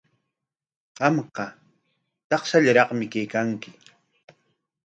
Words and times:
Qamqa 0.97 1.45
takshallaraqmi 2.29 3.05
kaykanki. 3.13 3.69